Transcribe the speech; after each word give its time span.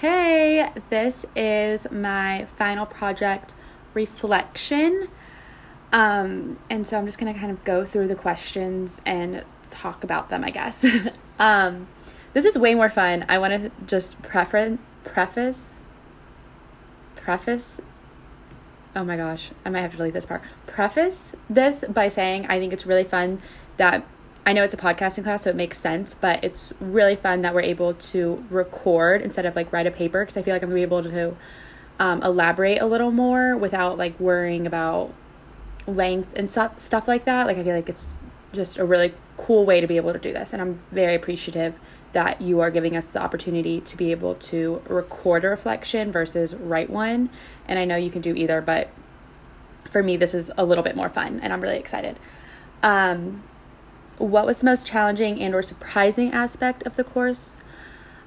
Hey, 0.00 0.72
this 0.88 1.26
is 1.36 1.86
my 1.90 2.46
final 2.56 2.86
project 2.86 3.52
reflection. 3.92 5.08
Um, 5.92 6.58
and 6.70 6.86
so 6.86 6.96
I'm 6.96 7.04
just 7.04 7.18
going 7.18 7.30
to 7.30 7.38
kind 7.38 7.52
of 7.52 7.62
go 7.64 7.84
through 7.84 8.08
the 8.08 8.14
questions 8.14 9.02
and 9.04 9.44
talk 9.68 10.02
about 10.02 10.30
them, 10.30 10.42
I 10.42 10.48
guess. 10.52 10.86
um, 11.38 11.86
this 12.32 12.46
is 12.46 12.56
way 12.56 12.74
more 12.74 12.88
fun. 12.88 13.26
I 13.28 13.36
want 13.36 13.52
to 13.62 13.70
just 13.86 14.22
prefer- 14.22 14.78
preface 15.04 15.76
preface 17.14 17.78
oh 18.96 19.04
my 19.04 19.18
gosh, 19.18 19.50
I 19.66 19.68
might 19.68 19.82
have 19.82 19.90
to 19.90 19.98
delete 19.98 20.14
this 20.14 20.24
part. 20.24 20.42
Preface 20.66 21.34
this 21.50 21.84
by 21.90 22.08
saying 22.08 22.46
I 22.46 22.58
think 22.58 22.72
it's 22.72 22.86
really 22.86 23.04
fun 23.04 23.40
that 23.76 24.06
I 24.46 24.52
know 24.52 24.64
it's 24.64 24.74
a 24.74 24.78
podcasting 24.78 25.24
class, 25.24 25.42
so 25.42 25.50
it 25.50 25.56
makes 25.56 25.78
sense, 25.78 26.14
but 26.14 26.42
it's 26.42 26.72
really 26.80 27.14
fun 27.14 27.42
that 27.42 27.54
we're 27.54 27.60
able 27.60 27.94
to 27.94 28.44
record 28.50 29.22
instead 29.22 29.46
of 29.46 29.54
like 29.54 29.72
write 29.72 29.86
a 29.86 29.90
paper 29.90 30.22
because 30.22 30.36
I 30.36 30.42
feel 30.42 30.54
like 30.54 30.62
I'm 30.62 30.70
gonna 30.70 30.76
be 30.76 30.82
able 30.82 31.02
to 31.02 31.36
um, 31.98 32.22
elaborate 32.22 32.80
a 32.80 32.86
little 32.86 33.10
more 33.10 33.56
without 33.56 33.98
like 33.98 34.18
worrying 34.18 34.66
about 34.66 35.12
length 35.86 36.32
and 36.36 36.50
stuff 36.50 36.78
stuff 36.78 37.06
like 37.06 37.24
that. 37.24 37.46
Like 37.46 37.58
I 37.58 37.64
feel 37.64 37.74
like 37.74 37.88
it's 37.88 38.16
just 38.52 38.78
a 38.78 38.84
really 38.84 39.14
cool 39.36 39.64
way 39.64 39.80
to 39.80 39.86
be 39.86 39.96
able 39.96 40.12
to 40.12 40.18
do 40.18 40.32
this, 40.32 40.52
and 40.52 40.62
I'm 40.62 40.78
very 40.90 41.14
appreciative 41.14 41.78
that 42.12 42.40
you 42.40 42.60
are 42.60 42.70
giving 42.70 42.96
us 42.96 43.06
the 43.06 43.22
opportunity 43.22 43.80
to 43.82 43.96
be 43.96 44.10
able 44.10 44.34
to 44.34 44.82
record 44.88 45.44
a 45.44 45.48
reflection 45.48 46.10
versus 46.10 46.54
write 46.56 46.90
one. 46.90 47.30
And 47.68 47.78
I 47.78 47.84
know 47.84 47.94
you 47.94 48.10
can 48.10 48.20
do 48.20 48.34
either, 48.34 48.60
but 48.60 48.88
for 49.90 50.02
me, 50.02 50.16
this 50.16 50.34
is 50.34 50.50
a 50.56 50.64
little 50.64 50.82
bit 50.82 50.96
more 50.96 51.08
fun, 51.08 51.40
and 51.40 51.52
I'm 51.52 51.60
really 51.60 51.78
excited. 51.78 52.16
Um, 52.82 53.44
what 54.20 54.46
was 54.46 54.58
the 54.58 54.66
most 54.66 54.86
challenging 54.86 55.40
and 55.40 55.54
or 55.54 55.62
surprising 55.62 56.32
aspect 56.32 56.82
of 56.84 56.96
the 56.96 57.04
course? 57.04 57.62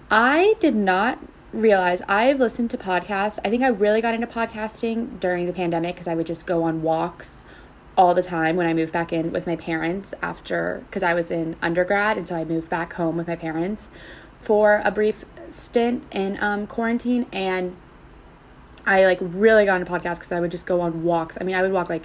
I 0.09 0.55
did 0.59 0.75
not 0.75 1.19
realize 1.53 2.01
i've 2.07 2.39
listened 2.39 2.71
to 2.71 2.77
podcasts. 2.77 3.37
I 3.45 3.49
think 3.49 3.61
i 3.61 3.67
really 3.67 4.01
got 4.01 4.15
into 4.15 4.25
podcasting 4.25 5.19
during 5.19 5.45
the 5.45 5.53
pandemic 5.53 5.95
because 5.95 6.07
i 6.07 6.15
would 6.15 6.25
just 6.25 6.47
go 6.47 6.63
on 6.63 6.81
walks 6.81 7.43
all 7.95 8.15
the 8.15 8.23
time 8.23 8.55
when 8.55 8.65
i 8.65 8.73
moved 8.73 8.91
back 8.91 9.13
in 9.13 9.31
with 9.31 9.45
my 9.45 9.55
parents 9.55 10.15
after 10.23 10.83
because 10.87 11.03
i 11.03 11.13
was 11.13 11.29
in 11.29 11.55
undergrad 11.61 12.17
and 12.17 12.27
so 12.27 12.35
i 12.35 12.43
moved 12.43 12.69
back 12.69 12.93
home 12.93 13.17
with 13.17 13.27
my 13.27 13.35
parents 13.35 13.87
for 14.35 14.81
a 14.83 14.89
brief 14.89 15.25
stint 15.51 16.03
in 16.11 16.37
um, 16.41 16.65
quarantine 16.65 17.27
and 17.31 17.75
i 18.87 19.05
like 19.05 19.19
really 19.21 19.63
got 19.63 19.79
into 19.79 19.91
podcasts 19.91 20.15
because 20.15 20.31
i 20.31 20.39
would 20.39 20.51
just 20.51 20.65
go 20.65 20.81
on 20.81 21.03
walks. 21.03 21.37
I 21.39 21.43
mean 21.43 21.55
i 21.55 21.61
would 21.61 21.71
walk 21.71 21.87
like 21.87 22.03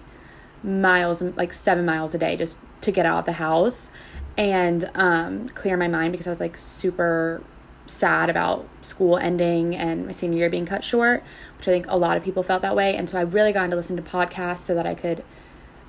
miles 0.63 1.23
like 1.23 1.53
seven 1.53 1.85
miles 1.85 2.15
a 2.15 2.19
day 2.19 2.37
just 2.37 2.57
to 2.81 2.93
get 2.93 3.07
out 3.07 3.21
of 3.21 3.25
the 3.25 3.33
house 3.33 3.91
and 4.37 4.91
um, 4.95 5.49
clear 5.51 5.77
my 5.77 5.89
mind 5.89 6.13
because 6.13 6.27
I 6.27 6.31
was 6.31 6.41
like 6.41 6.57
super 6.57 7.43
sad 7.87 8.31
about 8.31 8.69
school 8.83 9.17
ending 9.17 9.75
and 9.75 10.07
my 10.07 10.13
senior 10.13 10.39
year 10.39 10.51
being 10.51 10.67
cut 10.67 10.85
short, 10.85 11.25
which 11.57 11.67
I 11.69 11.73
think 11.73 11.87
a 11.89 11.97
lot 11.97 12.17
of 12.17 12.25
people 12.25 12.43
felt 12.43 12.63
that 12.63 12.77
way. 12.77 12.97
And 12.97 13.09
so 13.09 13.19
I 13.19 13.23
really 13.23 13.53
got 13.53 13.65
into 13.65 13.77
listen 13.77 13.97
to 13.97 14.03
podcasts 14.03 14.61
so 14.61 14.75
that 14.75 14.87
I 14.87 14.95
could 14.95 15.25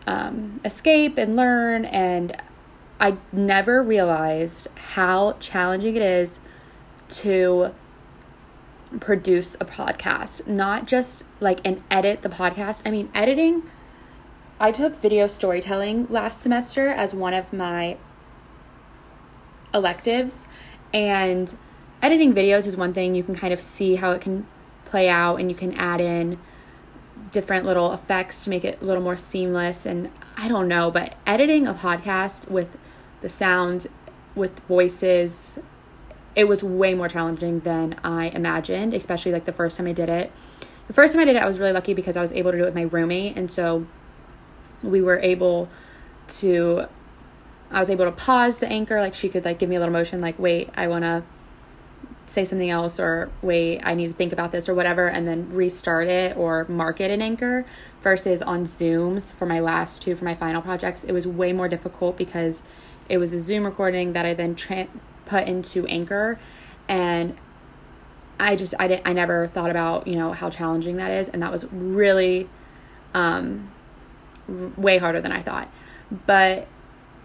um, 0.07 0.59
escape 0.65 1.17
and 1.17 1.35
learn. 1.35 1.85
And 1.85 2.41
I 2.99 3.17
never 3.31 3.83
realized 3.83 4.67
how 4.75 5.33
challenging 5.33 5.95
it 5.95 6.01
is 6.01 6.39
to 7.09 7.73
produce 8.99 9.55
a 9.55 9.65
podcast, 9.65 10.47
not 10.47 10.87
just 10.87 11.23
like 11.39 11.59
and 11.63 11.83
edit 11.91 12.23
the 12.23 12.29
podcast. 12.29 12.81
I 12.85 12.91
mean, 12.91 13.09
editing 13.13 13.63
I 14.61 14.73
took 14.73 14.97
video 14.97 15.27
storytelling 15.27 16.07
last 16.09 16.41
semester 16.41 16.89
as 16.89 17.13
one 17.13 17.33
of 17.33 17.53
my 17.53 17.97
electives, 19.73 20.45
and 20.93 21.55
editing 22.01 22.33
videos 22.33 22.67
is 22.67 22.75
one 22.75 22.93
thing 22.93 23.15
you 23.15 23.23
can 23.23 23.35
kind 23.35 23.53
of 23.53 23.61
see 23.61 23.95
how 23.95 24.11
it 24.11 24.19
can 24.19 24.45
play 24.83 25.07
out, 25.07 25.37
and 25.37 25.49
you 25.49 25.55
can 25.55 25.73
add 25.75 26.01
in 26.01 26.39
different 27.31 27.65
little 27.65 27.93
effects 27.93 28.43
to 28.43 28.49
make 28.49 28.65
it 28.65 28.81
a 28.81 28.85
little 28.85 29.01
more 29.03 29.15
seamless. 29.15 29.85
And 29.85 30.11
I 30.35 30.49
don't 30.49 30.67
know, 30.67 30.91
but 30.91 31.15
editing 31.25 31.65
a 31.65 31.73
podcast 31.73 32.49
with 32.49 32.77
the 33.21 33.29
sounds, 33.29 33.87
with 34.35 34.59
voices, 34.67 35.57
it 36.35 36.49
was 36.49 36.65
way 36.65 36.93
more 36.95 37.07
challenging 37.07 37.61
than 37.61 37.97
I 38.03 38.25
imagined, 38.29 38.93
especially 38.93 39.31
like 39.31 39.45
the 39.45 39.53
first 39.53 39.77
time 39.77 39.87
I 39.87 39.93
did 39.93 40.09
it. 40.09 40.33
The 40.87 40.93
first 40.93 41.13
time 41.13 41.21
I 41.21 41.25
did 41.25 41.37
it, 41.37 41.43
I 41.43 41.47
was 41.47 41.59
really 41.59 41.71
lucky 41.71 41.93
because 41.93 42.17
I 42.17 42.21
was 42.21 42.33
able 42.33 42.51
to 42.51 42.57
do 42.57 42.63
it 42.63 42.65
with 42.65 42.75
my 42.75 42.81
roommate, 42.81 43.37
and 43.37 43.49
so 43.49 43.85
we 44.83 45.01
were 45.01 45.19
able 45.19 45.69
to 46.27 46.85
I 47.71 47.79
was 47.79 47.89
able 47.89 48.05
to 48.05 48.11
pause 48.11 48.59
the 48.59 48.67
anchor 48.67 48.99
like 48.99 49.13
she 49.13 49.29
could 49.29 49.45
like 49.45 49.59
give 49.59 49.69
me 49.69 49.75
a 49.75 49.79
little 49.79 49.93
motion 49.93 50.19
like 50.19 50.39
wait 50.39 50.69
I 50.75 50.87
want 50.87 51.03
to 51.03 51.23
say 52.25 52.45
something 52.45 52.69
else 52.69 52.99
or 52.99 53.31
wait 53.41 53.81
I 53.83 53.95
need 53.95 54.07
to 54.07 54.13
think 54.13 54.31
about 54.31 54.51
this 54.51 54.69
or 54.69 54.75
whatever 54.75 55.07
and 55.07 55.27
then 55.27 55.49
restart 55.49 56.07
it 56.07 56.37
or 56.37 56.65
mark 56.69 57.01
it 57.01 57.11
in 57.11 57.21
anchor 57.21 57.65
versus 58.01 58.41
on 58.41 58.65
Zooms 58.65 59.33
for 59.33 59.45
my 59.45 59.59
last 59.59 60.01
two 60.01 60.15
for 60.15 60.25
my 60.25 60.35
final 60.35 60.61
projects 60.61 61.03
it 61.03 61.11
was 61.11 61.27
way 61.27 61.53
more 61.53 61.67
difficult 61.67 62.17
because 62.17 62.63
it 63.07 63.17
was 63.17 63.33
a 63.33 63.39
Zoom 63.39 63.65
recording 63.65 64.13
that 64.13 64.25
I 64.25 64.33
then 64.33 64.55
tra- 64.55 64.87
put 65.25 65.47
into 65.47 65.85
anchor 65.87 66.39
and 66.87 67.35
I 68.39 68.55
just 68.55 68.73
I 68.79 68.87
didn't 68.87 69.07
I 69.07 69.13
never 69.13 69.47
thought 69.47 69.69
about 69.69 70.07
you 70.07 70.15
know 70.15 70.31
how 70.31 70.49
challenging 70.49 70.95
that 70.95 71.11
is 71.11 71.29
and 71.29 71.41
that 71.41 71.51
was 71.51 71.65
really 71.71 72.49
um 73.13 73.71
way 74.77 74.97
harder 74.97 75.21
than 75.21 75.31
I 75.31 75.41
thought. 75.41 75.71
But 76.25 76.67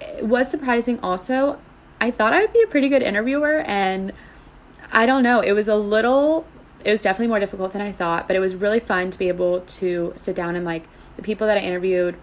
it 0.01 0.27
was 0.27 0.51
surprising 0.51 1.01
also. 1.01 1.59
I 2.01 2.11
thought 2.11 2.33
I 2.33 2.41
would 2.41 2.53
be 2.53 2.63
a 2.63 2.67
pretty 2.67 2.89
good 2.89 3.03
interviewer, 3.03 3.59
and 3.61 4.13
I 4.93 5.07
don't 5.07 5.23
know. 5.23 5.41
It 5.41 5.53
was 5.53 5.69
a 5.69 5.77
little, 5.77 6.47
it 6.85 6.91
was 6.91 7.03
definitely 7.03 7.29
more 7.29 7.41
difficult 7.41 7.73
than 7.73 7.83
I 7.83 7.93
thought, 7.93 8.27
but 8.27 8.37
it 8.37 8.41
was 8.41 8.57
really 8.57 8.81
fun 8.81 9.11
to 9.11 9.19
be 9.19 9.29
able 9.29 9.61
to 9.61 10.13
sit 10.17 10.37
down 10.37 10.57
and 10.57 10.65
like 10.65 10.85
the 11.17 11.23
people 11.23 11.47
that 11.47 11.57
I 11.57 11.61
interviewed. 11.61 12.17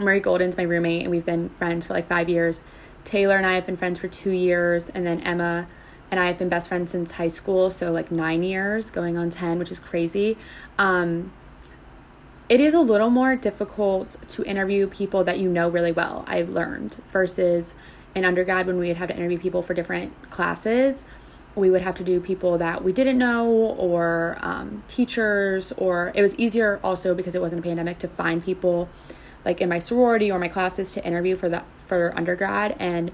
Murray 0.00 0.20
Golden's 0.20 0.56
my 0.56 0.62
roommate, 0.62 1.02
and 1.02 1.10
we've 1.10 1.26
been 1.26 1.48
friends 1.50 1.86
for 1.86 1.92
like 1.94 2.08
five 2.08 2.28
years. 2.28 2.60
Taylor 3.04 3.36
and 3.36 3.46
I 3.46 3.54
have 3.54 3.66
been 3.66 3.76
friends 3.76 3.98
for 3.98 4.08
two 4.08 4.30
years, 4.30 4.88
and 4.90 5.06
then 5.06 5.20
Emma 5.20 5.68
and 6.10 6.18
I 6.18 6.26
have 6.26 6.38
been 6.38 6.48
best 6.48 6.68
friends 6.68 6.90
since 6.90 7.12
high 7.12 7.28
school, 7.28 7.70
so 7.70 7.92
like 7.92 8.10
nine 8.10 8.42
years, 8.42 8.90
going 8.90 9.18
on 9.18 9.30
10, 9.30 9.58
which 9.58 9.70
is 9.70 9.78
crazy. 9.78 10.36
Um, 10.78 11.32
it 12.48 12.60
is 12.60 12.74
a 12.74 12.80
little 12.80 13.10
more 13.10 13.36
difficult 13.36 14.16
to 14.28 14.42
interview 14.44 14.86
people 14.86 15.24
that 15.24 15.38
you 15.38 15.48
know 15.48 15.68
really 15.68 15.92
well, 15.92 16.24
I've 16.26 16.48
learned, 16.48 16.96
versus 17.12 17.74
in 18.14 18.24
undergrad 18.24 18.66
when 18.66 18.78
we 18.78 18.88
would 18.88 18.96
have 18.96 19.08
to 19.08 19.16
interview 19.16 19.38
people 19.38 19.62
for 19.62 19.74
different 19.74 20.30
classes. 20.30 21.04
We 21.54 21.70
would 21.70 21.82
have 21.82 21.96
to 21.96 22.04
do 22.04 22.20
people 22.20 22.56
that 22.58 22.82
we 22.82 22.92
didn't 22.92 23.18
know 23.18 23.48
or 23.50 24.38
um, 24.40 24.82
teachers, 24.88 25.72
or 25.72 26.12
it 26.14 26.22
was 26.22 26.34
easier 26.36 26.80
also 26.82 27.14
because 27.14 27.34
it 27.34 27.40
wasn't 27.40 27.60
a 27.60 27.62
pandemic 27.62 27.98
to 27.98 28.08
find 28.08 28.42
people 28.42 28.88
like 29.44 29.60
in 29.60 29.68
my 29.68 29.78
sorority 29.78 30.30
or 30.30 30.38
my 30.38 30.48
classes 30.48 30.92
to 30.92 31.06
interview 31.06 31.36
for 31.36 31.48
that 31.48 31.64
for 31.86 32.12
undergrad 32.16 32.76
and 32.78 33.10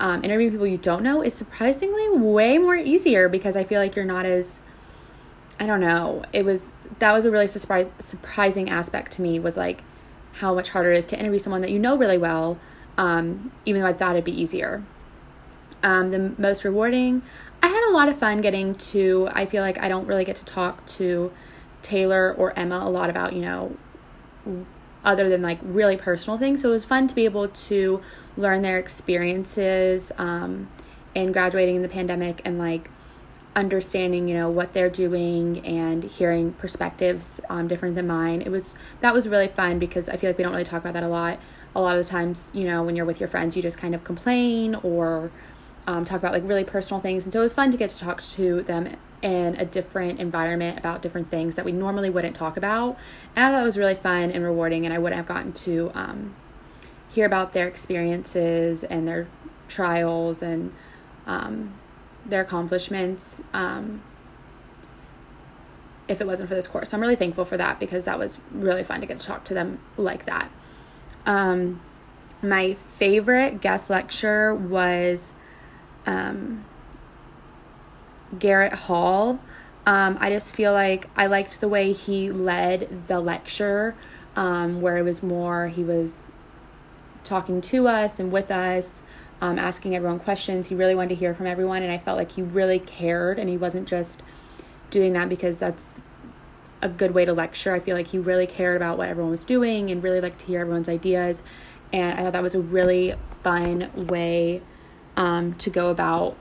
um, 0.00 0.22
interviewing 0.22 0.52
people 0.52 0.66
you 0.66 0.76
don't 0.76 1.02
know 1.02 1.22
is 1.22 1.34
surprisingly 1.34 2.08
way 2.10 2.58
more 2.58 2.76
easier 2.76 3.28
because 3.28 3.56
I 3.56 3.64
feel 3.64 3.80
like 3.80 3.96
you're 3.96 4.04
not 4.04 4.26
as 4.26 4.60
I 5.60 5.66
don't 5.66 5.80
know. 5.80 6.22
It 6.32 6.44
was 6.44 6.72
that 6.98 7.12
was 7.12 7.24
a 7.24 7.30
really 7.30 7.46
surprise 7.46 7.90
surprising 7.98 8.70
aspect 8.70 9.12
to 9.12 9.22
me 9.22 9.38
was 9.38 9.56
like 9.56 9.82
how 10.34 10.54
much 10.54 10.70
harder 10.70 10.92
it 10.92 10.98
is 10.98 11.06
to 11.06 11.18
interview 11.18 11.38
someone 11.38 11.60
that 11.62 11.70
you 11.70 11.78
know 11.78 11.96
really 11.96 12.18
well, 12.18 12.58
um, 12.96 13.52
even 13.66 13.82
though 13.82 13.88
I 13.88 13.92
thought 13.92 14.12
it'd 14.12 14.24
be 14.24 14.40
easier. 14.40 14.84
Um, 15.82 16.10
the 16.10 16.34
most 16.38 16.64
rewarding, 16.64 17.22
I 17.62 17.68
had 17.68 17.90
a 17.90 17.92
lot 17.92 18.08
of 18.08 18.18
fun 18.18 18.40
getting 18.40 18.74
to. 18.74 19.28
I 19.32 19.46
feel 19.46 19.62
like 19.62 19.82
I 19.82 19.88
don't 19.88 20.06
really 20.06 20.24
get 20.24 20.36
to 20.36 20.44
talk 20.44 20.84
to 20.86 21.32
Taylor 21.82 22.34
or 22.36 22.56
Emma 22.58 22.80
a 22.82 22.90
lot 22.90 23.10
about 23.10 23.32
you 23.32 23.42
know 23.42 23.76
other 25.04 25.28
than 25.28 25.42
like 25.42 25.58
really 25.62 25.96
personal 25.96 26.38
things. 26.38 26.62
So 26.62 26.68
it 26.68 26.72
was 26.72 26.84
fun 26.84 27.06
to 27.08 27.14
be 27.14 27.24
able 27.24 27.48
to 27.48 28.00
learn 28.36 28.62
their 28.62 28.78
experiences 28.78 30.12
um, 30.18 30.68
in 31.14 31.32
graduating 31.32 31.76
in 31.76 31.82
the 31.82 31.88
pandemic 31.88 32.42
and 32.44 32.58
like 32.58 32.90
understanding 33.58 34.28
you 34.28 34.34
know 34.34 34.48
what 34.48 34.72
they're 34.72 34.88
doing 34.88 35.66
and 35.66 36.04
hearing 36.04 36.52
perspectives 36.52 37.40
um, 37.50 37.66
different 37.66 37.96
than 37.96 38.06
mine. 38.06 38.40
It 38.40 38.50
was 38.50 38.74
that 39.00 39.12
was 39.12 39.28
really 39.28 39.48
fun 39.48 39.78
because 39.80 40.08
i 40.08 40.16
feel 40.16 40.30
like 40.30 40.38
we 40.38 40.44
don't 40.44 40.52
really 40.52 40.64
talk 40.64 40.80
about 40.80 40.94
that 40.94 41.02
a 41.02 41.08
lot. 41.08 41.40
A 41.74 41.80
lot 41.80 41.96
of 41.96 42.04
the 42.04 42.08
times 42.08 42.52
you 42.54 42.64
know 42.64 42.82
when 42.84 42.94
you're 42.94 43.04
with 43.04 43.20
your 43.20 43.28
friends 43.28 43.56
you 43.56 43.62
just 43.62 43.76
kind 43.76 43.94
of 43.94 44.04
complain 44.04 44.76
or 44.76 45.30
um, 45.88 46.04
talk 46.04 46.18
about 46.18 46.32
like 46.32 46.46
really 46.46 46.64
personal 46.64 47.00
things. 47.00 47.24
And 47.24 47.32
so 47.32 47.40
it 47.40 47.42
was 47.42 47.54
fun 47.54 47.70
to 47.70 47.76
get 47.76 47.90
to 47.90 47.98
talk 47.98 48.22
to 48.22 48.62
them 48.62 48.94
in 49.22 49.56
a 49.56 49.64
different 49.64 50.20
environment 50.20 50.78
about 50.78 51.02
different 51.02 51.30
things 51.30 51.56
that 51.56 51.64
we 51.64 51.72
normally 51.72 52.10
wouldn't 52.10 52.36
talk 52.36 52.56
about. 52.56 52.96
And 53.34 53.44
i 53.44 53.50
thought 53.50 53.62
it 53.62 53.64
was 53.64 53.76
really 53.78 53.96
fun 53.96 54.30
and 54.30 54.44
rewarding 54.44 54.84
and 54.84 54.94
i 54.94 54.98
wouldn't 54.98 55.16
have 55.16 55.26
gotten 55.26 55.52
to 55.52 55.90
um, 55.94 56.36
hear 57.08 57.26
about 57.26 57.54
their 57.54 57.66
experiences 57.66 58.84
and 58.84 59.08
their 59.08 59.26
trials 59.66 60.42
and 60.42 60.72
um, 61.26 61.74
their 62.28 62.42
accomplishments 62.42 63.42
um, 63.52 64.02
if 66.06 66.20
it 66.20 66.26
wasn't 66.26 66.48
for 66.48 66.54
this 66.54 66.66
course. 66.66 66.90
So 66.90 66.96
I'm 66.96 67.00
really 67.00 67.16
thankful 67.16 67.44
for 67.44 67.56
that 67.56 67.78
because 67.80 68.04
that 68.06 68.18
was 68.18 68.40
really 68.52 68.82
fun 68.82 69.00
to 69.00 69.06
get 69.06 69.18
to 69.20 69.26
talk 69.26 69.44
to 69.44 69.54
them 69.54 69.80
like 69.96 70.24
that. 70.26 70.50
Um, 71.26 71.80
my 72.42 72.74
favorite 72.96 73.60
guest 73.60 73.90
lecture 73.90 74.54
was 74.54 75.32
um, 76.06 76.64
Garrett 78.38 78.74
Hall. 78.74 79.40
Um, 79.86 80.16
I 80.20 80.30
just 80.30 80.54
feel 80.54 80.72
like 80.72 81.08
I 81.16 81.26
liked 81.26 81.60
the 81.60 81.68
way 81.68 81.92
he 81.92 82.30
led 82.30 83.08
the 83.08 83.20
lecture, 83.20 83.94
um, 84.36 84.80
where 84.80 84.98
it 84.98 85.02
was 85.02 85.22
more, 85.22 85.68
he 85.68 85.82
was 85.82 86.30
talking 87.24 87.60
to 87.60 87.88
us 87.88 88.20
and 88.20 88.30
with 88.30 88.50
us, 88.50 89.02
um, 89.40 89.58
asking 89.58 89.94
everyone 89.94 90.18
questions. 90.18 90.68
He 90.68 90.74
really 90.74 90.94
wanted 90.94 91.10
to 91.10 91.14
hear 91.14 91.34
from 91.34 91.46
everyone, 91.46 91.82
and 91.82 91.92
I 91.92 91.98
felt 91.98 92.18
like 92.18 92.32
he 92.32 92.42
really 92.42 92.78
cared, 92.78 93.38
and 93.38 93.48
he 93.48 93.56
wasn't 93.56 93.88
just 93.88 94.22
doing 94.90 95.12
that 95.12 95.28
because 95.28 95.58
that's 95.58 96.00
a 96.80 96.88
good 96.88 97.12
way 97.12 97.24
to 97.24 97.32
lecture. 97.32 97.74
I 97.74 97.80
feel 97.80 97.96
like 97.96 98.08
he 98.08 98.18
really 98.18 98.46
cared 98.46 98.76
about 98.76 98.98
what 98.98 99.08
everyone 99.08 99.30
was 99.30 99.44
doing 99.44 99.90
and 99.90 100.02
really 100.02 100.20
liked 100.20 100.40
to 100.40 100.46
hear 100.46 100.60
everyone's 100.60 100.88
ideas. 100.88 101.42
And 101.92 102.18
I 102.18 102.22
thought 102.22 102.34
that 102.34 102.42
was 102.42 102.54
a 102.54 102.60
really 102.60 103.14
fun 103.42 103.90
way 104.06 104.62
um, 105.16 105.54
to 105.54 105.70
go 105.70 105.90
about 105.90 106.36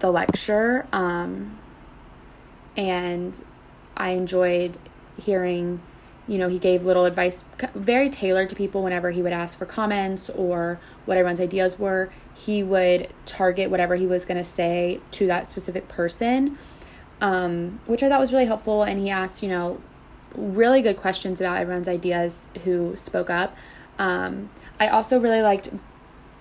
the 0.00 0.10
lecture. 0.10 0.86
Um, 0.92 1.58
and 2.76 3.42
I 3.96 4.10
enjoyed 4.10 4.78
hearing, 5.20 5.80
you 6.28 6.38
know, 6.38 6.48
he 6.48 6.58
gave 6.58 6.84
little 6.84 7.06
advice, 7.06 7.42
very 7.74 8.10
tailored 8.10 8.50
to 8.50 8.54
people 8.54 8.82
whenever 8.82 9.10
he 9.10 9.22
would 9.22 9.32
ask 9.32 9.58
for 9.58 9.66
comments 9.66 10.30
or 10.30 10.78
what 11.06 11.16
everyone's 11.16 11.40
ideas 11.40 11.78
were. 11.78 12.10
He 12.34 12.62
would 12.62 13.12
target 13.26 13.70
whatever 13.70 13.96
he 13.96 14.06
was 14.06 14.24
going 14.24 14.38
to 14.38 14.44
say 14.44 15.00
to 15.12 15.26
that 15.26 15.46
specific 15.46 15.88
person 15.88 16.58
um, 17.20 17.80
which 17.86 18.02
I 18.02 18.08
thought 18.08 18.20
was 18.20 18.32
really 18.32 18.46
helpful. 18.46 18.82
And 18.82 18.98
he 18.98 19.10
asked, 19.10 19.42
you 19.42 19.48
know, 19.48 19.80
really 20.34 20.82
good 20.82 20.96
questions 20.96 21.40
about 21.40 21.58
everyone's 21.58 21.88
ideas 21.88 22.46
who 22.64 22.96
spoke 22.96 23.30
up. 23.30 23.56
Um, 23.98 24.50
I 24.78 24.88
also 24.88 25.18
really 25.18 25.42
liked 25.42 25.70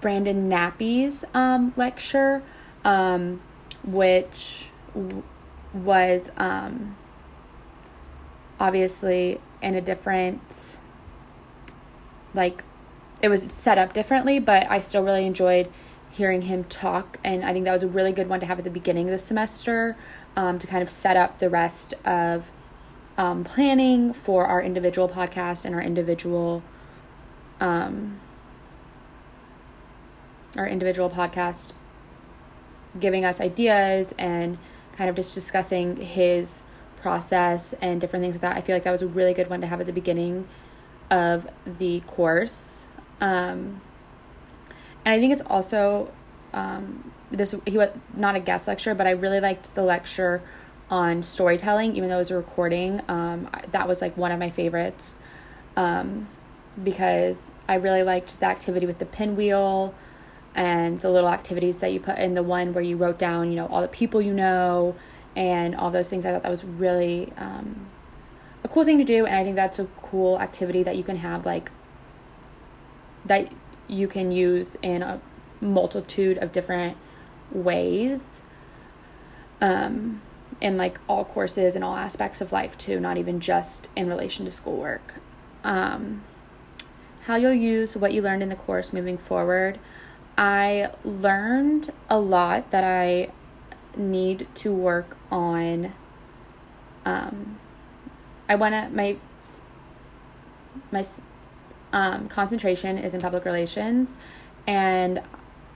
Brandon 0.02 0.48
Nappy's 0.48 1.26
um, 1.34 1.74
lecture, 1.76 2.44
um, 2.84 3.42
which 3.84 4.70
w- 4.94 5.24
was 5.74 6.32
um, 6.38 6.96
obviously 8.60 9.42
in 9.62 9.76
a 9.76 9.82
different, 9.82 10.78
like, 12.34 12.64
it 13.22 13.30
was 13.30 13.42
set 13.44 13.78
up 13.78 13.94
differently, 13.94 14.40
but 14.40 14.70
I 14.70 14.80
still 14.80 15.04
really 15.04 15.26
enjoyed 15.26 15.72
hearing 16.12 16.44
him 16.44 16.64
talk. 16.66 17.20
And 17.24 17.44
I 17.44 17.54
think 17.54 17.66
that 17.66 17.72
was 17.72 17.84
a 17.84 17.88
really 17.88 18.12
good 18.12 18.30
one 18.30 18.40
to 18.40 18.46
have 18.46 18.58
at 18.58 18.64
the 18.64 18.70
beginning 18.70 19.08
of 19.08 19.12
the 19.12 19.20
semester 19.20 19.98
um, 20.36 20.60
to 20.60 20.68
kind 20.68 20.84
of 20.84 20.90
set 20.90 21.18
up 21.18 21.40
the 21.40 21.50
rest 21.50 21.94
of 22.06 22.52
um, 23.18 23.44
planning 23.44 24.14
for 24.14 24.46
our 24.46 24.62
individual 24.62 25.10
podcast 25.10 25.66
and 25.66 25.74
our 25.74 25.82
individual 25.82 26.62
um, 27.60 28.20
our 30.56 30.68
individual 30.68 31.10
podcast 31.10 31.72
giving 33.00 33.26
us 33.26 33.42
ideas 33.42 34.14
and 34.18 34.58
kind 34.96 35.10
of 35.10 35.16
just 35.16 35.34
discussing 35.34 35.98
his 35.98 36.64
process 36.98 37.74
and 37.82 38.02
different 38.02 38.24
things 38.24 38.36
like 38.36 38.42
that. 38.42 38.58
I 38.58 38.62
feel 38.62 38.76
like 38.76 38.84
that 38.84 38.92
was 38.92 39.02
a 39.02 39.08
really 39.08 39.34
good 39.34 39.50
one 39.50 39.62
to 39.62 39.68
have 39.68 39.80
at 39.80 39.86
the 39.86 39.94
beginning 39.94 40.48
of 41.10 41.48
the 41.66 42.02
course. 42.02 42.86
Um, 43.22 43.82
and 45.06 45.14
I 45.14 45.20
think 45.20 45.34
it's 45.34 45.42
also 45.44 46.12
um, 46.54 47.12
this 47.32 47.56
he 47.66 47.78
was 47.78 47.92
not 48.16 48.36
a 48.36 48.40
guest 48.40 48.68
lecture, 48.68 48.94
but 48.96 49.08
I 49.08 49.12
really 49.12 49.40
liked 49.40 49.76
the 49.76 49.84
lecture 49.84 50.42
on 50.90 51.24
storytelling, 51.24 51.96
even 51.96 52.10
though 52.10 52.16
it 52.16 52.20
was 52.20 52.32
a 52.32 52.36
recording. 52.36 53.02
Um, 53.08 53.50
that 53.72 53.88
was 53.88 54.02
like 54.02 54.16
one 54.18 54.32
of 54.32 54.40
my 54.40 54.50
favorites 54.50 55.20
um, 55.76 56.28
because 56.84 57.52
I 57.68 57.76
really 57.76 58.04
liked 58.04 58.40
the 58.40 58.46
activity 58.46 58.86
with 58.86 59.00
the 59.00 59.06
pinwheel 59.06 59.94
and 60.56 61.00
the 61.00 61.12
little 61.12 61.30
activities 61.30 61.80
that 61.80 61.94
you 61.94 62.00
put 62.00 62.18
in 62.18 62.34
the 62.34 62.44
one 62.44 62.74
where 62.74 62.84
you 62.84 62.98
wrote 62.98 63.20
down, 63.20 63.52
you 63.52 63.58
know, 63.58 63.68
all 63.68 63.82
the 63.82 63.88
people 63.88 64.22
you 64.22 64.34
know 64.34 64.96
and 65.38 65.76
all 65.76 65.92
those 65.92 66.10
things. 66.10 66.26
I 66.26 66.32
thought 66.32 66.44
that 66.44 66.50
was 66.50 66.66
really 66.66 67.32
um, 67.38 67.86
a 68.64 68.68
cool 68.68 68.84
thing 68.84 68.98
to 68.98 69.04
do, 69.04 69.26
and 69.26 69.36
I 69.36 69.44
think 69.44 69.56
that's 69.56 69.78
a 69.78 69.86
cool 70.02 70.40
activity 70.40 70.82
that 70.84 70.98
you 70.98 71.04
can 71.04 71.18
have 71.18 71.46
like 71.46 71.72
that 73.24 73.50
you 73.88 74.08
can 74.08 74.32
use 74.32 74.76
in 74.82 75.04
a 75.04 75.22
multitude 75.62 76.38
of 76.40 76.52
different 76.52 76.98
ways 77.52 78.42
um, 79.62 80.22
in 80.60 80.76
like 80.76 81.00
all 81.08 81.24
courses 81.24 81.76
and 81.76 81.84
all 81.84 81.96
aspects 81.96 82.42
of 82.42 82.52
life 82.52 82.76
too, 82.78 83.00
not 83.00 83.18
even 83.18 83.40
just 83.40 83.90
in 83.96 84.08
relation 84.08 84.44
to 84.46 84.52
schoolwork. 84.52 85.16
Um, 85.64 86.24
how 87.22 87.36
you'll 87.36 87.54
use 87.54 87.96
what 87.96 88.12
you 88.12 88.22
learned 88.22 88.42
in 88.42 88.50
the 88.50 88.56
course 88.56 88.92
moving 88.92 89.18
forward. 89.18 89.78
I 90.38 90.92
learned 91.04 91.92
a 92.10 92.20
lot 92.20 92.72
that 92.72 92.84
I 92.84 93.32
need 93.98 94.48
to 94.56 94.74
work 94.74 95.18
on. 95.32 95.94
Um, 97.06 97.60
I 98.50 98.56
want 98.56 98.74
to 98.74 98.90
my 98.96 99.18
my 100.92 101.06
um, 101.94 102.28
concentration 102.28 102.98
is 102.98 103.14
in 103.14 103.22
public 103.22 103.46
relations, 103.46 104.14
and 104.66 105.22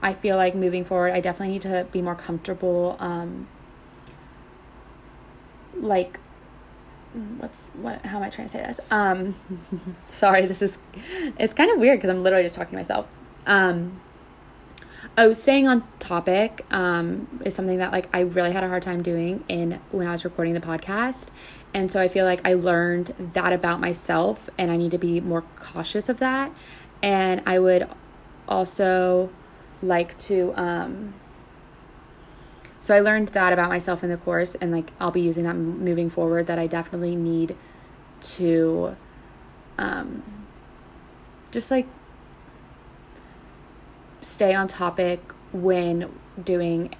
I 0.02 0.14
feel 0.14 0.36
like 0.36 0.54
moving 0.54 0.84
forward, 0.84 1.12
I 1.12 1.20
definitely 1.20 1.54
need 1.54 1.62
to 1.62 1.86
be 1.90 2.02
more 2.02 2.14
comfortable. 2.14 2.96
Um, 2.98 3.48
like, 5.76 6.18
what's 7.38 7.70
what? 7.70 8.04
How 8.04 8.18
am 8.18 8.24
I 8.24 8.30
trying 8.30 8.48
to 8.48 8.52
say 8.52 8.62
this? 8.62 8.80
Um, 8.90 9.34
sorry, 10.06 10.46
this 10.46 10.62
is 10.62 10.78
it's 11.38 11.54
kind 11.54 11.70
of 11.70 11.78
weird 11.78 11.98
because 11.98 12.10
I'm 12.10 12.22
literally 12.22 12.44
just 12.44 12.54
talking 12.54 12.70
to 12.70 12.76
myself. 12.76 13.06
Um, 13.46 14.00
oh, 15.18 15.32
staying 15.32 15.68
on 15.68 15.84
topic 15.98 16.64
um, 16.70 17.40
is 17.44 17.54
something 17.54 17.78
that 17.78 17.92
like 17.92 18.14
I 18.14 18.20
really 18.20 18.52
had 18.52 18.64
a 18.64 18.68
hard 18.68 18.82
time 18.82 19.02
doing 19.02 19.44
in 19.48 19.80
when 19.90 20.06
I 20.06 20.12
was 20.12 20.24
recording 20.24 20.54
the 20.54 20.60
podcast, 20.60 21.26
and 21.74 21.90
so 21.90 22.00
I 22.00 22.08
feel 22.08 22.24
like 22.24 22.46
I 22.46 22.54
learned 22.54 23.14
that 23.34 23.52
about 23.52 23.80
myself, 23.80 24.48
and 24.58 24.70
I 24.70 24.76
need 24.76 24.90
to 24.92 24.98
be 24.98 25.20
more 25.20 25.42
cautious 25.56 26.08
of 26.08 26.18
that. 26.18 26.52
And 27.02 27.42
I 27.46 27.58
would 27.58 27.88
also 28.48 29.30
like 29.82 30.16
to 30.18 30.52
um 30.56 31.14
so 32.80 32.94
I 32.94 33.00
learned 33.00 33.28
that 33.28 33.52
about 33.52 33.68
myself 33.68 34.02
in 34.02 34.10
the 34.10 34.16
course 34.16 34.54
and 34.56 34.72
like 34.72 34.90
I'll 35.00 35.10
be 35.10 35.20
using 35.20 35.44
that 35.44 35.54
moving 35.54 36.10
forward 36.10 36.46
that 36.48 36.58
I 36.58 36.66
definitely 36.66 37.14
need 37.16 37.56
to 38.22 38.96
um 39.78 40.22
just 41.50 41.70
like 41.70 41.86
stay 44.22 44.54
on 44.54 44.68
topic 44.68 45.20
when 45.52 46.10
doing 46.42 46.94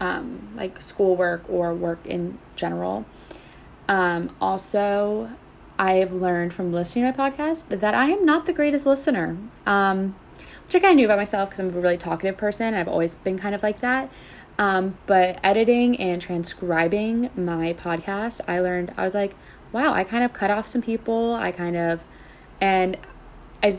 um 0.00 0.52
like 0.54 0.80
schoolwork 0.80 1.48
or 1.48 1.74
work 1.74 2.06
in 2.06 2.38
general. 2.56 3.06
Um 3.88 4.30
also 4.40 5.30
I 5.78 5.94
have 5.94 6.12
learned 6.12 6.52
from 6.52 6.72
listening 6.72 7.10
to 7.10 7.16
my 7.16 7.30
podcast 7.30 7.68
that 7.68 7.94
I 7.94 8.06
am 8.06 8.24
not 8.24 8.46
the 8.46 8.52
greatest 8.52 8.84
listener. 8.84 9.36
Um 9.66 10.14
which 10.68 10.74
I 10.76 10.80
kind 10.80 10.92
of 10.92 10.96
knew 10.96 11.06
about 11.06 11.16
myself 11.16 11.48
because 11.48 11.60
I'm 11.60 11.74
a 11.74 11.80
really 11.80 11.96
talkative 11.96 12.36
person. 12.36 12.74
I've 12.74 12.88
always 12.88 13.14
been 13.14 13.38
kind 13.38 13.54
of 13.54 13.62
like 13.62 13.80
that. 13.80 14.10
Um, 14.58 14.98
but 15.06 15.40
editing 15.42 15.98
and 15.98 16.20
transcribing 16.20 17.30
my 17.34 17.72
podcast, 17.72 18.42
I 18.46 18.60
learned, 18.60 18.92
I 18.98 19.04
was 19.04 19.14
like, 19.14 19.34
wow, 19.72 19.94
I 19.94 20.04
kind 20.04 20.24
of 20.24 20.34
cut 20.34 20.50
off 20.50 20.66
some 20.66 20.82
people. 20.82 21.34
I 21.34 21.52
kind 21.52 21.74
of, 21.74 22.02
and 22.60 22.98
I, 23.62 23.78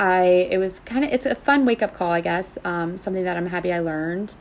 I, 0.00 0.48
it 0.50 0.58
was 0.58 0.80
kind 0.80 1.04
of, 1.04 1.12
it's 1.12 1.26
a 1.26 1.34
fun 1.36 1.64
wake 1.64 1.82
up 1.82 1.94
call, 1.94 2.10
I 2.10 2.20
guess. 2.20 2.58
Um, 2.64 2.98
something 2.98 3.22
that 3.22 3.36
I'm 3.36 3.46
happy 3.46 3.72
I 3.72 3.78
learned. 3.78 4.34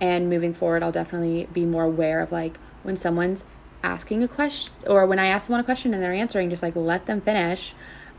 And 0.00 0.28
moving 0.30 0.52
forward, 0.52 0.82
I'll 0.82 0.92
definitely 0.92 1.48
be 1.52 1.64
more 1.64 1.84
aware 1.84 2.20
of 2.20 2.30
like 2.30 2.58
when 2.84 2.96
someone's 2.96 3.44
asking 3.82 4.22
a 4.22 4.28
question 4.28 4.74
or 4.86 5.06
when 5.06 5.18
I 5.18 5.26
ask 5.26 5.46
someone 5.46 5.60
a 5.60 5.64
question 5.64 5.94
and 5.94 6.02
they're 6.02 6.12
answering, 6.12 6.50
just 6.50 6.62
like 6.62 6.76
let 6.76 7.06
them 7.06 7.20
finish. 7.20 7.74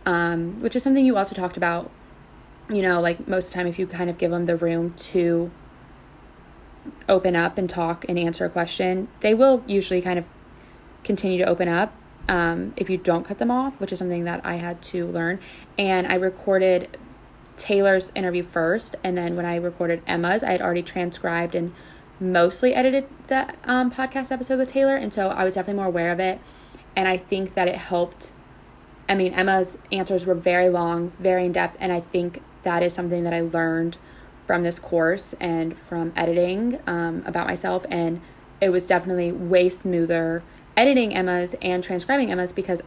Um, 0.06 0.62
which 0.62 0.76
is 0.76 0.84
something 0.84 1.06
you 1.06 1.18
also 1.18 1.36
talked 1.36 1.58
about 1.58 1.92
you 2.70 2.82
know, 2.82 3.00
like 3.00 3.28
most 3.28 3.48
of 3.48 3.52
the 3.52 3.56
time, 3.56 3.68
if 3.68 3.80
you 3.80 3.88
kind 3.88 4.10
of 4.10 4.18
give 4.18 4.32
them 4.32 4.46
the 4.46 4.56
room 4.56 4.94
to 4.94 5.52
open 7.08 7.36
up 7.36 7.58
and 7.58 7.70
talk 7.70 8.06
and 8.08 8.20
answer 8.20 8.46
a 8.46 8.50
question, 8.50 9.08
they 9.22 9.34
will 9.34 9.64
usually 9.68 10.02
kind 10.02 10.20
of 10.20 10.26
continue 11.04 11.38
to 11.38 11.46
open 11.46 11.68
up 11.68 11.94
um, 12.28 12.74
if 12.76 12.90
you 12.90 12.98
don't 12.98 13.24
cut 13.24 13.38
them 13.38 13.52
off, 13.52 13.80
which 13.80 13.92
is 13.92 14.00
something 14.00 14.26
that 14.26 14.42
I 14.46 14.56
had 14.56 14.82
to 14.84 15.08
learn. 15.08 15.40
And 15.78 16.08
I 16.08 16.16
recorded 16.16 16.98
Taylor's 17.56 18.12
interview 18.16 18.44
first, 18.44 18.96
and 19.04 19.18
then 19.18 19.36
when 19.36 19.46
I 19.46 19.56
recorded 19.56 20.02
Emma's, 20.06 20.44
I 20.44 20.52
had 20.52 20.62
already 20.62 20.84
transcribed 20.84 21.56
and 21.56 21.74
mostly 22.20 22.74
edited 22.74 23.08
the 23.28 23.54
um, 23.64 23.92
podcast 23.92 24.32
episode 24.32 24.60
with 24.60 24.70
Taylor, 24.70 24.96
and 24.96 25.14
so 25.14 25.30
I 25.30 25.44
was 25.44 25.56
definitely 25.56 25.80
more 25.80 25.88
aware 25.88 26.12
of 26.12 26.20
it. 26.20 26.40
And 26.96 27.08
I 27.08 27.18
think 27.18 27.54
that 27.54 27.68
it 27.68 27.76
helped. 27.76 28.34
I 29.08 29.16
mean, 29.16 29.34
Emma's 29.34 29.78
answers 29.92 30.26
were 30.26 30.36
very 30.36 30.70
long, 30.70 31.12
very 31.20 31.46
in 31.46 31.52
depth, 31.52 31.78
and 31.80 31.92
I 31.92 32.00
think 32.00 32.42
that 32.64 32.84
is 32.84 32.94
something 32.94 33.24
that 33.24 33.34
I 33.34 33.42
learned 33.42 33.98
from 34.46 34.64
this 34.64 34.80
course 34.80 35.34
and 35.40 35.78
from 35.78 36.12
editing 36.16 36.80
um, 36.88 37.24
about 37.26 37.48
myself. 37.48 37.86
And 37.90 38.22
it 38.60 38.70
was 38.70 38.88
definitely 38.88 39.32
way 39.32 39.70
smoother 39.70 40.44
editing 40.78 41.14
Emma's 41.14 41.56
and 41.62 41.84
transcribing 41.84 42.32
Emma's 42.32 42.54
because 42.54 42.82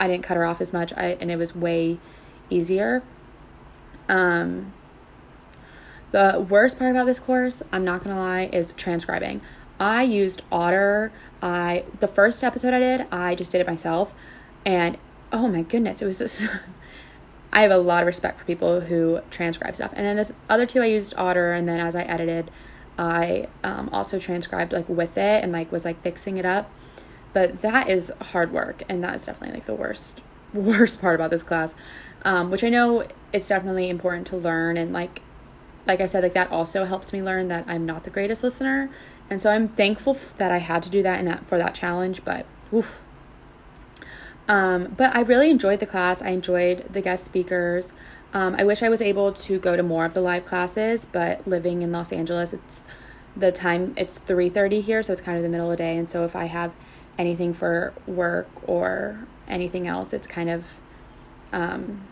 I 0.00 0.08
didn't 0.08 0.24
cut 0.24 0.36
her 0.36 0.44
off 0.44 0.60
as 0.60 0.72
much 0.72 0.92
I, 0.96 1.16
and 1.20 1.30
it 1.30 1.36
was 1.36 1.54
way 1.54 1.98
easier. 2.50 3.02
Um, 4.08 4.72
The 6.10 6.44
worst 6.48 6.78
part 6.78 6.90
about 6.90 7.04
this 7.04 7.18
course, 7.18 7.62
I'm 7.70 7.84
not 7.84 8.02
gonna 8.02 8.18
lie, 8.18 8.48
is 8.50 8.72
transcribing. 8.72 9.42
I 9.78 10.02
used 10.02 10.42
Otter. 10.50 11.12
I 11.42 11.84
the 12.00 12.08
first 12.08 12.42
episode 12.42 12.72
I 12.74 12.80
did, 12.80 13.06
I 13.12 13.34
just 13.34 13.52
did 13.52 13.60
it 13.60 13.66
myself, 13.66 14.14
and 14.64 14.96
oh 15.30 15.48
my 15.48 15.62
goodness, 15.62 16.02
it 16.02 16.06
was 16.06 16.18
just. 16.18 16.46
I 17.50 17.62
have 17.62 17.70
a 17.70 17.78
lot 17.78 18.02
of 18.02 18.06
respect 18.06 18.38
for 18.38 18.44
people 18.44 18.80
who 18.82 19.20
transcribe 19.30 19.74
stuff. 19.74 19.92
And 19.96 20.04
then 20.04 20.16
this 20.16 20.32
other 20.50 20.66
two, 20.66 20.82
I 20.82 20.86
used 20.86 21.14
Otter, 21.16 21.54
and 21.54 21.66
then 21.66 21.80
as 21.80 21.94
I 21.94 22.02
edited, 22.02 22.50
I 22.98 23.48
um, 23.64 23.88
also 23.90 24.18
transcribed 24.18 24.72
like 24.72 24.86
with 24.88 25.16
it 25.16 25.42
and 25.42 25.50
like 25.50 25.72
was 25.72 25.84
like 25.84 26.02
fixing 26.02 26.36
it 26.36 26.44
up. 26.44 26.70
But 27.38 27.60
that 27.60 27.88
is 27.88 28.10
hard 28.20 28.50
work, 28.52 28.82
and 28.88 29.04
that 29.04 29.14
is 29.14 29.26
definitely 29.26 29.58
like 29.58 29.66
the 29.66 29.74
worst 29.74 30.20
worst 30.52 31.00
part 31.00 31.14
about 31.14 31.30
this 31.30 31.44
class. 31.44 31.76
Um, 32.24 32.50
which 32.50 32.64
I 32.64 32.68
know 32.68 33.06
it's 33.32 33.46
definitely 33.46 33.88
important 33.88 34.26
to 34.28 34.36
learn 34.36 34.76
and 34.76 34.92
like 34.92 35.22
like 35.86 36.00
I 36.00 36.06
said, 36.06 36.24
like 36.24 36.34
that 36.34 36.50
also 36.50 36.84
helped 36.84 37.12
me 37.12 37.22
learn 37.22 37.46
that 37.46 37.64
I'm 37.68 37.86
not 37.86 38.02
the 38.02 38.10
greatest 38.10 38.42
listener. 38.42 38.90
And 39.30 39.40
so 39.40 39.50
I'm 39.50 39.68
thankful 39.68 40.18
that 40.38 40.50
I 40.50 40.58
had 40.58 40.82
to 40.82 40.90
do 40.90 41.00
that 41.04 41.20
and 41.20 41.28
that 41.28 41.46
for 41.46 41.58
that 41.58 41.76
challenge, 41.76 42.24
but 42.24 42.44
oof. 42.74 43.00
Um, 44.48 44.94
but 44.96 45.14
I 45.14 45.20
really 45.20 45.48
enjoyed 45.48 45.78
the 45.78 45.86
class. 45.86 46.20
I 46.20 46.30
enjoyed 46.30 46.92
the 46.92 47.00
guest 47.00 47.24
speakers. 47.24 47.92
Um, 48.34 48.56
I 48.58 48.64
wish 48.64 48.82
I 48.82 48.88
was 48.88 49.00
able 49.00 49.32
to 49.32 49.60
go 49.60 49.76
to 49.76 49.84
more 49.84 50.04
of 50.04 50.12
the 50.12 50.22
live 50.22 50.44
classes, 50.44 51.04
but 51.04 51.46
living 51.46 51.82
in 51.82 51.92
Los 51.92 52.12
Angeles, 52.12 52.52
it's 52.52 52.82
the 53.36 53.52
time 53.52 53.94
it's 53.96 54.18
3:30 54.18 54.80
here, 54.80 55.04
so 55.04 55.12
it's 55.12 55.22
kind 55.22 55.36
of 55.36 55.44
the 55.44 55.48
middle 55.48 55.70
of 55.70 55.78
the 55.78 55.84
day. 55.84 55.96
And 55.96 56.08
so 56.08 56.24
if 56.24 56.34
I 56.34 56.46
have 56.46 56.72
anything 57.18 57.52
for 57.52 57.92
work 58.06 58.48
or 58.66 59.26
anything 59.46 59.86
else, 59.86 60.12
it's 60.12 60.26
kind 60.26 60.48
of 60.48 60.64
um, 61.52 62.02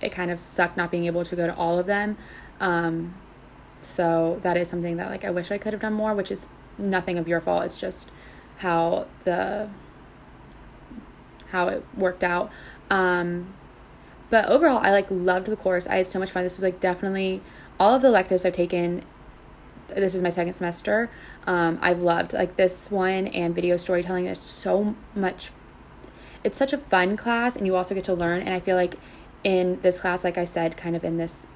it 0.00 0.10
kind 0.12 0.30
of 0.30 0.40
sucked 0.46 0.76
not 0.76 0.90
being 0.90 1.06
able 1.06 1.24
to 1.24 1.36
go 1.36 1.46
to 1.46 1.54
all 1.56 1.78
of 1.78 1.86
them. 1.86 2.16
Um, 2.60 3.14
so 3.80 4.38
that 4.42 4.56
is 4.56 4.68
something 4.68 4.96
that 4.96 5.10
like 5.10 5.24
I 5.24 5.30
wish 5.30 5.50
I 5.50 5.58
could 5.58 5.72
have 5.72 5.82
done 5.82 5.94
more, 5.94 6.14
which 6.14 6.30
is 6.30 6.48
nothing 6.78 7.18
of 7.18 7.26
your 7.26 7.40
fault. 7.40 7.64
It's 7.64 7.80
just 7.80 8.10
how 8.58 9.06
the 9.24 9.68
how 11.50 11.68
it 11.68 11.84
worked 11.96 12.24
out. 12.24 12.50
Um, 12.90 13.54
but 14.28 14.46
overall, 14.46 14.78
I 14.78 14.90
like 14.90 15.06
loved 15.10 15.46
the 15.46 15.56
course. 15.56 15.86
I 15.86 15.96
had 15.96 16.06
so 16.06 16.18
much 16.18 16.30
fun. 16.30 16.42
This 16.42 16.56
was 16.56 16.64
like 16.64 16.80
definitely 16.80 17.42
all 17.78 17.94
of 17.94 18.02
the 18.02 18.08
electives 18.08 18.44
I've 18.44 18.54
taken. 18.54 19.02
This 19.88 20.14
is 20.14 20.22
my 20.22 20.30
second 20.30 20.54
semester. 20.54 21.10
Um, 21.46 21.78
I've 21.80 22.00
loved 22.00 22.32
like 22.32 22.56
this 22.56 22.90
one 22.90 23.28
and 23.28 23.54
video 23.54 23.76
storytelling. 23.76 24.26
It's 24.26 24.44
so 24.44 24.94
much. 25.14 25.50
It's 26.44 26.58
such 26.58 26.72
a 26.72 26.78
fun 26.78 27.16
class, 27.16 27.56
and 27.56 27.66
you 27.66 27.76
also 27.76 27.94
get 27.94 28.04
to 28.04 28.14
learn. 28.14 28.40
And 28.40 28.50
I 28.50 28.60
feel 28.60 28.76
like 28.76 28.94
in 29.44 29.80
this 29.82 29.98
class, 29.98 30.24
like 30.24 30.38
I 30.38 30.44
said, 30.44 30.76
kind 30.76 30.96
of 30.96 31.04
in 31.04 31.16
this 31.16 31.46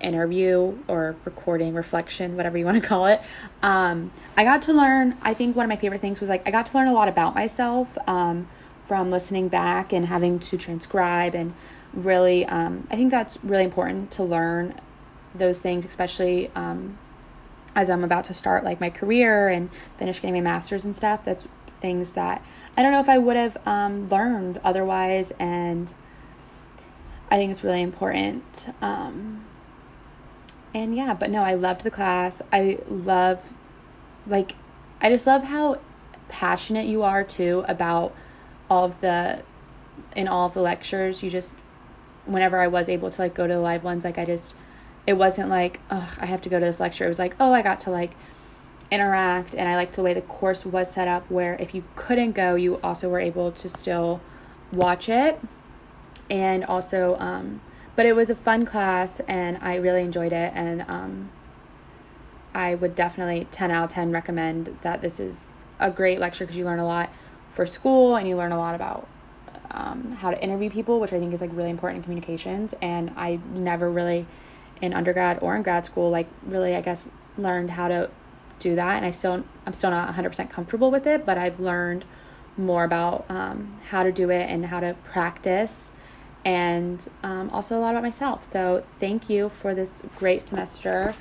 interview 0.00 0.78
or 0.88 1.16
recording, 1.24 1.74
reflection, 1.74 2.36
whatever 2.36 2.56
you 2.56 2.64
want 2.64 2.80
to 2.80 2.86
call 2.86 3.06
it, 3.06 3.20
um, 3.62 4.10
I 4.36 4.44
got 4.44 4.62
to 4.62 4.72
learn. 4.72 5.16
I 5.22 5.34
think 5.34 5.56
one 5.56 5.64
of 5.64 5.68
my 5.68 5.76
favorite 5.76 6.00
things 6.00 6.20
was 6.20 6.28
like 6.28 6.46
I 6.46 6.50
got 6.50 6.66
to 6.66 6.76
learn 6.76 6.88
a 6.88 6.92
lot 6.92 7.08
about 7.08 7.34
myself 7.34 7.98
um, 8.06 8.48
from 8.80 9.10
listening 9.10 9.48
back 9.48 9.92
and 9.92 10.06
having 10.06 10.38
to 10.38 10.56
transcribe 10.56 11.34
and 11.34 11.54
really. 11.92 12.46
Um, 12.46 12.86
I 12.90 12.96
think 12.96 13.10
that's 13.10 13.38
really 13.42 13.64
important 13.64 14.10
to 14.12 14.22
learn 14.22 14.74
those 15.34 15.60
things, 15.60 15.84
especially 15.84 16.50
um, 16.54 16.98
as 17.74 17.90
I'm 17.90 18.04
about 18.04 18.24
to 18.24 18.34
start 18.34 18.64
like 18.64 18.80
my 18.80 18.90
career 18.90 19.48
and 19.48 19.70
finish 19.96 20.20
getting 20.20 20.34
my 20.34 20.40
master's 20.40 20.84
and 20.84 20.94
stuff. 20.94 21.24
That's 21.24 21.48
things 21.80 22.12
that 22.12 22.44
I 22.76 22.82
don't 22.82 22.92
know 22.92 23.00
if 23.00 23.08
I 23.08 23.18
would 23.18 23.36
have 23.36 23.56
um, 23.66 24.08
learned 24.08 24.60
otherwise 24.62 25.32
and. 25.38 25.92
I 27.32 27.36
think 27.36 27.52
it's 27.52 27.62
really 27.62 27.80
important. 27.80 28.74
Um, 28.82 29.44
and 30.74 30.96
yeah, 30.96 31.14
but 31.14 31.30
no, 31.30 31.44
I 31.44 31.54
loved 31.54 31.82
the 31.82 31.90
class. 31.90 32.42
I 32.52 32.80
love, 32.88 33.52
like, 34.26 34.56
I 35.00 35.10
just 35.10 35.28
love 35.28 35.44
how 35.44 35.78
passionate 36.28 36.86
you 36.86 37.04
are 37.04 37.22
too 37.22 37.64
about 37.68 38.12
all 38.68 38.84
of 38.84 39.00
the, 39.00 39.44
in 40.16 40.26
all 40.26 40.48
of 40.48 40.54
the 40.54 40.60
lectures. 40.60 41.22
You 41.22 41.30
just, 41.30 41.54
whenever 42.26 42.58
I 42.58 42.66
was 42.66 42.88
able 42.88 43.10
to 43.10 43.22
like 43.22 43.32
go 43.32 43.46
to 43.46 43.54
the 43.54 43.60
live 43.60 43.84
ones, 43.84 44.04
like, 44.04 44.18
I 44.18 44.24
just, 44.24 44.52
it 45.10 45.16
wasn't 45.16 45.48
like, 45.48 45.80
oh, 45.90 46.14
I 46.20 46.26
have 46.26 46.40
to 46.42 46.48
go 46.48 46.60
to 46.60 46.64
this 46.64 46.78
lecture. 46.78 47.04
It 47.04 47.08
was 47.08 47.18
like, 47.18 47.34
oh, 47.40 47.52
I 47.52 47.62
got 47.62 47.80
to 47.80 47.90
like 47.90 48.12
interact. 48.92 49.56
And 49.56 49.68
I 49.68 49.74
liked 49.74 49.94
the 49.94 50.02
way 50.02 50.14
the 50.14 50.22
course 50.22 50.64
was 50.64 50.88
set 50.88 51.08
up, 51.08 51.28
where 51.28 51.56
if 51.58 51.74
you 51.74 51.82
couldn't 51.96 52.30
go, 52.30 52.54
you 52.54 52.76
also 52.76 53.08
were 53.08 53.18
able 53.18 53.50
to 53.50 53.68
still 53.68 54.20
watch 54.70 55.08
it. 55.08 55.40
And 56.30 56.64
also, 56.64 57.16
um, 57.18 57.60
but 57.96 58.06
it 58.06 58.14
was 58.14 58.30
a 58.30 58.36
fun 58.36 58.64
class 58.64 59.18
and 59.26 59.58
I 59.60 59.74
really 59.74 60.04
enjoyed 60.04 60.32
it. 60.32 60.52
And 60.54 60.82
um, 60.82 61.30
I 62.54 62.76
would 62.76 62.94
definitely 62.94 63.48
10 63.50 63.72
out 63.72 63.84
of 63.86 63.90
10 63.90 64.12
recommend 64.12 64.78
that 64.82 65.00
this 65.00 65.18
is 65.18 65.56
a 65.80 65.90
great 65.90 66.20
lecture 66.20 66.44
because 66.44 66.56
you 66.56 66.64
learn 66.64 66.78
a 66.78 66.86
lot 66.86 67.12
for 67.48 67.66
school 67.66 68.14
and 68.14 68.28
you 68.28 68.36
learn 68.36 68.52
a 68.52 68.58
lot 68.58 68.76
about 68.76 69.08
um, 69.72 70.12
how 70.12 70.30
to 70.30 70.40
interview 70.40 70.70
people, 70.70 71.00
which 71.00 71.12
I 71.12 71.18
think 71.18 71.34
is 71.34 71.40
like 71.40 71.50
really 71.52 71.70
important 71.70 71.96
in 71.96 72.02
communications. 72.04 72.76
And 72.80 73.10
I 73.16 73.40
never 73.52 73.90
really, 73.90 74.28
in 74.80 74.92
undergrad 74.92 75.38
or 75.42 75.54
in 75.56 75.62
grad 75.62 75.84
school, 75.84 76.10
like 76.10 76.28
really, 76.44 76.74
I 76.74 76.80
guess, 76.80 77.08
learned 77.36 77.72
how 77.72 77.88
to 77.88 78.10
do 78.58 78.74
that. 78.76 78.96
And 78.96 79.06
I 79.06 79.10
still, 79.10 79.44
I'm 79.66 79.72
still 79.72 79.90
not 79.90 80.14
100% 80.14 80.50
comfortable 80.50 80.90
with 80.90 81.06
it, 81.06 81.26
but 81.26 81.38
I've 81.38 81.60
learned 81.60 82.04
more 82.56 82.84
about 82.84 83.24
um, 83.28 83.78
how 83.88 84.02
to 84.02 84.12
do 84.12 84.30
it 84.30 84.48
and 84.50 84.66
how 84.66 84.80
to 84.80 84.94
practice 85.04 85.90
and 86.44 87.06
um, 87.22 87.50
also 87.50 87.76
a 87.76 87.80
lot 87.80 87.90
about 87.90 88.02
myself. 88.02 88.44
So, 88.44 88.84
thank 88.98 89.28
you 89.28 89.50
for 89.50 89.74
this 89.74 90.02
great 90.16 90.40
semester. 90.40 91.14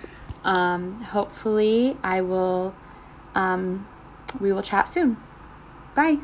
Um, 0.45 1.01
hopefully, 1.01 1.97
I 2.01 2.21
will, 2.21 2.73
um, 3.35 3.85
we 4.39 4.53
will 4.53 4.61
chat 4.61 4.87
soon. 4.87 5.17
Bye. 5.95 6.19